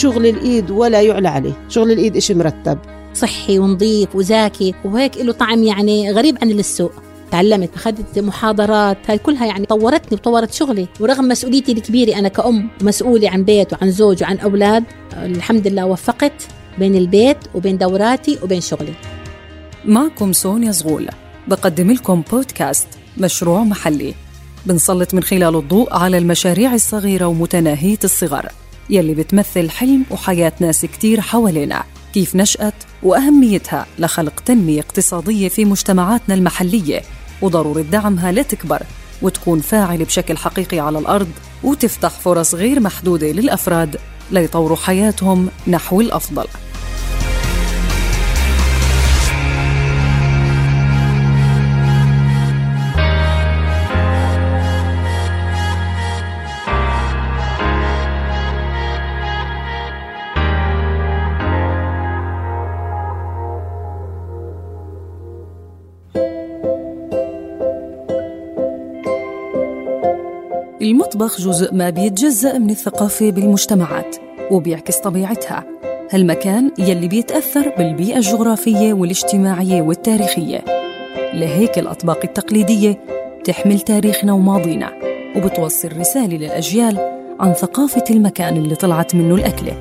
[0.00, 1.52] شغل الإيد ولا يعلى عليه.
[1.68, 2.78] شغل الإيد إشي مرتب.
[3.14, 6.92] صحي ونظيف وزاكي وهيك له طعم يعني غريب عن السوق.
[7.30, 10.86] تعلمت أخذت محاضرات هاي كلها يعني طورتني وطورت شغلي.
[11.00, 16.32] ورغم مسؤوليتي الكبيرة أنا كأم مسؤولة عن بيت وعن زوج وعن أولاد الحمد لله وفقت
[16.78, 18.94] بين البيت وبين دوراتي وبين شغلي.
[19.84, 21.12] معكم سونيا زغولة
[21.48, 24.14] بقدم لكم بودكاست مشروع محلي.
[24.66, 28.48] بنسلط من خلاله الضوء على المشاريع الصغيرة ومتناهية الصغر.
[28.90, 36.34] يلي بتمثل حلم وحياة ناس كتير حوالينا كيف نشأت وأهميتها لخلق تنمية اقتصادية في مجتمعاتنا
[36.34, 37.02] المحلية
[37.42, 38.82] وضرورة دعمها لتكبر
[39.22, 41.28] وتكون فاعلة بشكل حقيقي على الأرض
[41.62, 43.96] وتفتح فرص غير محدودة للأفراد
[44.30, 46.46] ليطوروا حياتهم نحو الأفضل.
[71.20, 74.16] المطبخ جزء ما بيتجزأ من الثقافة بالمجتمعات
[74.50, 75.64] وبيعكس طبيعتها.
[76.10, 80.64] هالمكان يلي بيتأثر بالبيئة الجغرافية والاجتماعية والتاريخية.
[81.34, 83.00] لهيك الأطباق التقليدية
[83.44, 84.92] تحمل تاريخنا وماضينا
[85.36, 86.98] وبتوصل رسالة للأجيال
[87.40, 89.72] عن ثقافة المكان اللي طلعت منه الأكلة.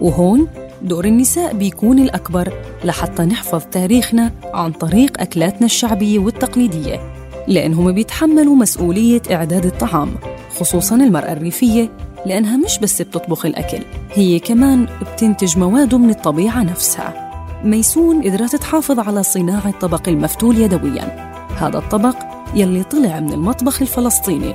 [0.00, 0.48] وهون
[0.82, 2.52] دور النساء بيكون الأكبر
[2.84, 7.00] لحتى نحفظ تاريخنا عن طريق أكلاتنا الشعبية والتقليدية
[7.48, 10.31] لأنهم بيتحملوا مسؤولية إعداد الطعام.
[10.60, 11.90] خصوصا المرأة الريفية
[12.26, 13.82] لأنها مش بس بتطبخ الأكل
[14.12, 17.32] هي كمان بتنتج مواده من الطبيعة نفسها.
[17.64, 21.32] ميسون قدرت تحافظ على صناعة طبق المفتول يدوياً.
[21.56, 22.16] هذا الطبق
[22.54, 24.54] يلي طلع من المطبخ الفلسطيني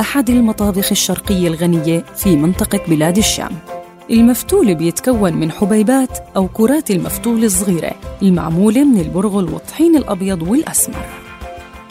[0.00, 3.50] أحد المطابخ الشرقية الغنية في منطقة بلاد الشام.
[4.10, 11.06] المفتول بيتكون من حبيبات أو كرات المفتول الصغيرة المعمولة من البرغل والطحين الأبيض والأسمر.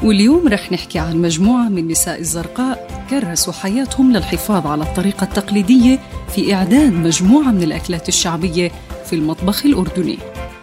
[0.03, 5.99] واليوم رح نحكي عن مجموعة من نساء الزرقاء كرسوا حياتهم للحفاظ على الطريقة التقليدية
[6.35, 8.71] في إعداد مجموعة من الأكلات الشعبية
[9.05, 10.17] في المطبخ الأردني.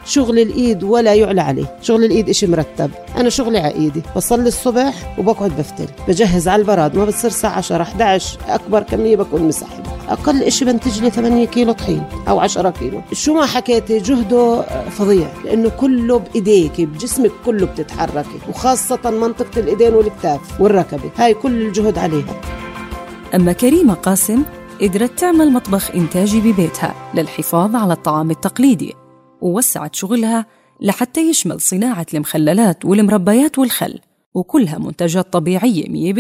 [0.06, 1.76] شغل الإيد ولا يعلى عليه.
[1.82, 2.90] شغل الإيد إشي مرتب.
[3.16, 5.86] أنا شغلي على إيدي بصلي الصبح وبقعد بفتل.
[6.08, 6.96] بجهز على البراد.
[6.96, 9.79] ما بتصير الساعة 10 11 أكبر كمية بكون مسحب
[10.10, 13.03] أقل إشي بنتج لي 8 كيلو طحين أو 10 كيلو.
[13.12, 20.60] شو ما حكيتي جهده فظيع لأنه كله بإيديك بجسمك كله بتتحركي وخاصة منطقة الإيدين والكتاف
[20.60, 21.10] والركبة.
[21.16, 22.41] هاي كل الجهد عليها.
[23.34, 24.43] أما كريمة قاسم
[24.81, 28.94] قدرت تعمل مطبخ إنتاجي ببيتها للحفاظ على الطعام التقليدي
[29.41, 30.47] ووسعت شغلها
[30.81, 33.98] لحتى يشمل صناعة المخللات والمربيات والخل
[34.34, 36.12] وكلها منتجات طبيعية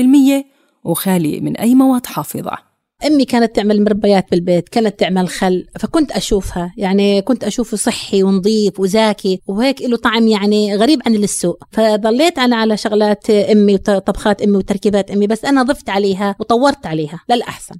[0.42, 0.44] 100%
[0.84, 2.69] وخالية من أي مواد حافظة.
[3.06, 6.72] أمي كانت تعمل مربيات بالبيت كانت تعمل خل فكنت أشوفها.
[6.76, 11.64] يعني كنت أشوفه صحي ونظيف وزاكي وهيك له طعم يعني غريب عن السوق.
[11.72, 17.20] فضليت أنا على شغلات أمي وطبخات أمي وتركيبات أمي بس أنا ضفت عليها وطورت عليها
[17.30, 17.74] للأحسن.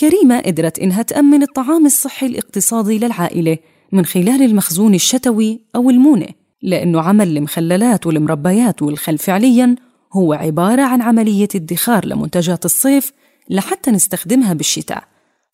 [0.00, 3.58] كريمة قدرت إنها تأمن الطعام الصحي الاقتصادي للعائلة
[3.92, 6.28] من خلال المخزون الشتوي أو المونة
[6.62, 9.76] لأنه عمل المخللات والمربيات والخل فعلياً
[10.12, 13.12] هو عبارة عن عملية ادخار لمنتجات الصيف
[13.50, 15.04] لحتى نستخدمها بالشتاء.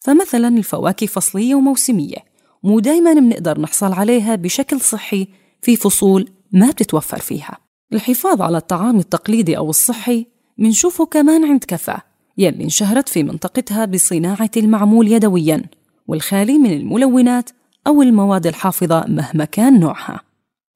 [0.00, 2.16] فمثلا الفواكه فصلية وموسمية
[2.62, 5.28] مو دايما بنقدر نحصل عليها بشكل صحي
[5.62, 7.59] في فصول ما بتتوفر فيها.
[7.93, 10.26] الحفاظ على الطعام التقليدي أو الصحي
[10.58, 12.00] منشوفه كمان عند كفا
[12.38, 15.62] يلي انشهرت في منطقتها بصناعة المعمول يدويا
[16.06, 17.50] والخالي من الملونات
[17.87, 20.20] أو المواد الحافظة مهما كان نوعها.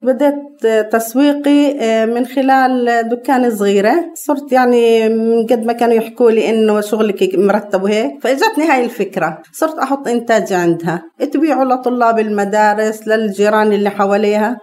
[0.01, 1.75] بدأت تسويقي
[2.05, 7.83] من خلال دكان صغيرة صرت يعني من قد ما كانوا يحكوا لي إنه شغلك مرتب
[7.83, 9.41] وهيك فإجتني هاي الفكرة.
[9.53, 11.03] صرت أحط إنتاجي عندها.
[11.33, 14.57] تبيعوا لطلاب المدارس للجيران اللي حواليها.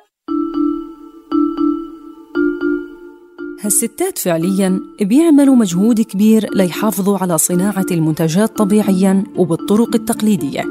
[3.61, 10.65] هالستات فعليا بيعملوا مجهود كبير ليحافظوا على صناعة المنتجات طبيعيا وبالطرق التقليدية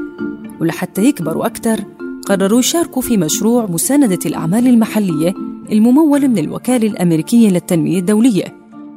[0.60, 1.95] ولحتى يكبروا أكثر
[2.26, 5.34] قرروا يشاركوا في مشروع مساندة الأعمال المحلية
[5.72, 8.44] الممول من الوكالة الأمريكية للتنمية الدولية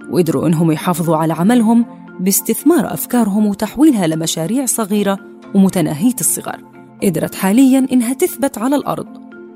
[0.09, 1.85] وقدروا إنهم يحافظوا على عملهم
[2.19, 5.19] باستثمار أفكارهم وتحويلها لمشاريع صغيرة
[5.55, 6.55] ومتناهية الصغر.
[7.03, 9.07] قدرت حالياً إنها تثبت على الأرض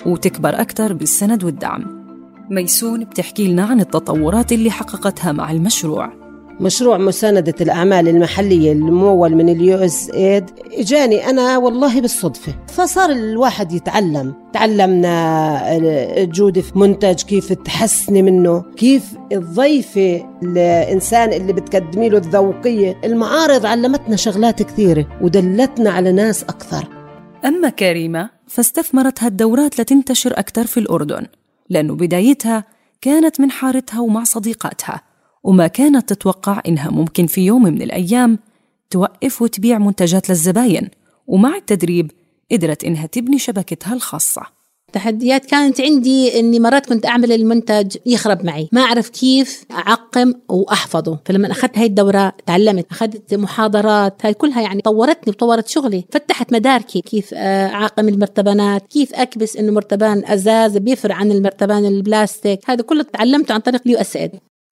[0.06, 2.04] وتكبر أكثر بالسند والدعم.
[2.50, 6.23] ميسون بتحكي لنا عن التطورات اللي حققتها مع المشروع.
[6.59, 12.53] مشروع مساندة الأعمال المحلية الممول من ال USAID إجاني أنا والله بالصدفة.
[12.67, 14.33] فصار الواحد يتعلم.
[14.53, 15.77] تعلمنا
[16.23, 23.01] الجودة في منتج كيف تحسني منه كيف تضيفي الإنسان اللي بتقدمي له الذوقية.
[23.03, 26.88] المعارض علمتنا شغلات كثيرة ودلتنا على ناس أكثر.
[27.45, 31.25] أما كريمة فاستثمرت هالدورات لتنتشر أكثر في الأردن
[31.69, 32.63] لأنه بدايتها
[33.01, 35.12] كانت من حارتها ومع صديقاتها.
[35.44, 38.40] وما كانت تتوقع إنها ممكن في يوم من الأيام
[38.90, 40.90] توقف وتبيع منتجات للزباين
[41.28, 42.12] ومع التدريب
[42.51, 44.42] قدرت إنها تبني شبكتها الخاصة.
[44.94, 48.69] تحديات كانت عندي إني مرات كنت أعمل المنتج يخرب معي.
[48.72, 51.19] ما أعرف كيف أعقم وأحفظه.
[51.25, 56.06] فلما أخذت هاي الدورة تعلمت أخذت محاضرات هاي كلها يعني طورتني وطورت شغلي.
[56.12, 57.01] فتحت مداركي.
[57.01, 62.60] كيف آه، أعقم المرتبانات كيف أكبس إنه مرتبان أزاز بيفرق عن المرتبان البلاستيك.
[62.69, 64.18] هذا كله تعلمته عن طريق ال US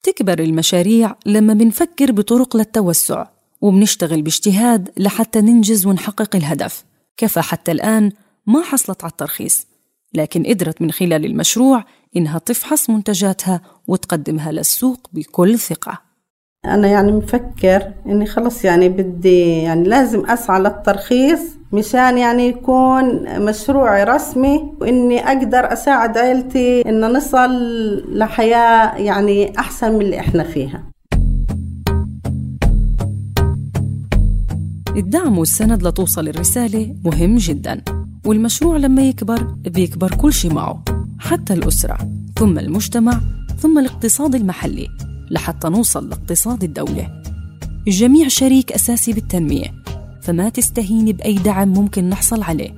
[0.03, 3.27] تكبر المشاريع لما بنفكر بطرق للتوسع
[3.61, 6.83] وبنشتغل باجتهاد لحتى ننجز ونحقق الهدف.
[7.17, 8.11] كفى حتى الآن
[8.47, 9.67] ما حصلت على الترخيص
[10.13, 11.83] لكن قدرت من خلال المشروع
[12.15, 16.10] إنها تفحص منتجاتها وتقدمها للسوق بكل ثقة.
[16.65, 21.39] أنا يعني مفكر إني خلص يعني بدي يعني لازم أسعى للترخيص
[21.73, 27.49] مشان يعني يكون مشروع رسمي وإني أقدر أساعد عائلتي إن نصل
[28.17, 30.83] لحياة يعني أحسن من اللي إحنا فيها.
[34.95, 37.81] الدعم والسند لتوصل الرسالة مهم جدا
[38.25, 40.83] والمشروع لما يكبر بيكبر كل شيء معه
[41.19, 41.97] حتى الأسرة
[42.39, 43.13] ثم المجتمع
[43.57, 45.10] ثم الاقتصاد المحلي.
[45.31, 47.21] لحتى نوصل لاقتصاد الدولة.
[47.87, 49.73] الجميع شريك أساسي بالتنمية
[50.21, 52.75] فما تستهيني بأي دعم ممكن نحصل عليه.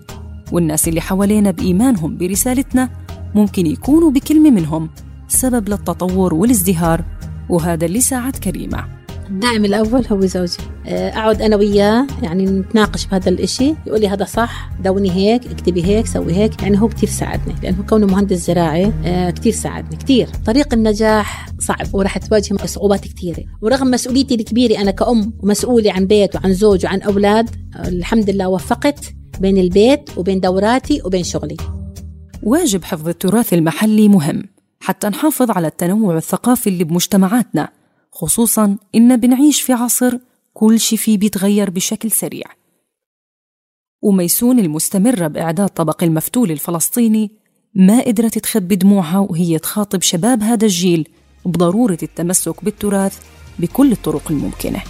[0.51, 2.89] والناس اللي حوالينا بإيمانهم برسالتنا
[3.35, 4.89] ممكن يكونوا بكلمة منهم
[5.27, 7.03] سبب للتطور والازدهار
[7.50, 8.93] وهذا اللي ساعد كريمة.
[9.30, 10.58] الداعم الأول هو زوجي.
[10.88, 13.75] آه، أقعد أنا وياه يعني نتناقش بهذا الإشي.
[13.88, 16.62] يقول لي هذا صح دوني هيك اكتبي هيك سوي هيك.
[16.64, 20.28] يعني هو كتير ساعدني لأنه كونه مهندس زراعي آه، كتير ساعدني كتير.
[20.46, 26.36] طريق النجاح صعب وراح تواجه صعوبات كثيرة ورغم مسؤوليتي الكبيرة أنا كأم ومسؤولة عن بيت
[26.36, 27.50] وعن زوج وعن أولاد
[27.88, 31.58] الحمد لله وفقت بين البيت وبين دوراتي وبين شغلي.
[32.44, 34.44] واجب حفظ التراث المحلي مهم
[34.80, 37.70] حتى نحافظ على التنوع الثقافي اللي بمجتمعاتنا.
[38.15, 40.18] خصوصا إن بنعيش في عصر
[40.54, 42.45] كل شي فيه بيتغير بشكل سريع.
[44.01, 47.31] وميسون المستمرة بإعداد طبق المفتول الفلسطيني
[47.75, 51.07] ما قدرت تخبي دموعها وهي تخاطب شباب هذا الجيل
[51.45, 53.19] بضرورة التمسك بالتراث
[53.60, 54.83] بكل الطرق الممكنة.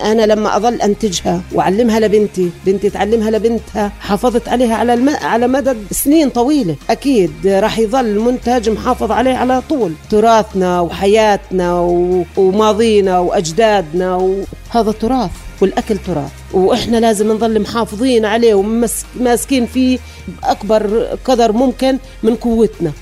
[0.00, 5.08] أنا لما أظل أنتجها وأعلمها لبنتي بنتي تعلمها لبنتها حافظت عليها على الم...
[5.08, 6.76] على مدى سنين طويلة.
[6.90, 9.92] أكيد راح يظل منتج محافظ عليه على طول.
[10.10, 12.24] تراثنا وحياتنا و...
[12.36, 15.30] وماضينا وأجدادنا وهذا تراث
[15.60, 16.30] والأكل تراث.
[16.52, 19.98] وإحنا لازم نظل محافظين عليه وماسكين فيه
[20.28, 22.92] بأكبر قدر ممكن من قوتنا.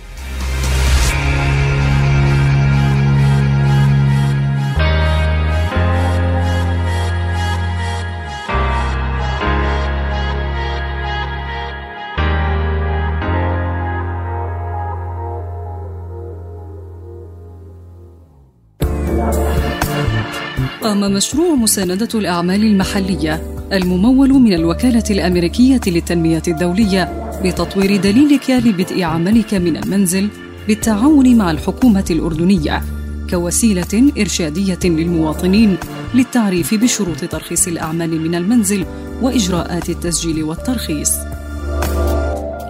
[20.82, 29.54] قام مشروع مساندة الأعمال المحلية الممول من الوكالة الأمريكية للتنمية الدولية بتطوير دليلك لبدء عملك
[29.54, 30.28] من المنزل
[30.68, 32.82] بالتعاون مع الحكومة الأردنية
[33.30, 35.76] كوسيلة إرشادية للمواطنين
[36.14, 38.84] للتعريف بشروط ترخيص الأعمال من المنزل
[39.22, 41.12] وإجراءات التسجيل والترخيص.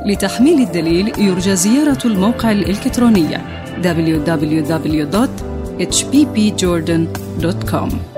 [0.06, 3.38] لتحميل الدليل يرجى زيارة الموقع الإلكتروني
[3.82, 5.47] www
[5.78, 8.17] hppjordan.com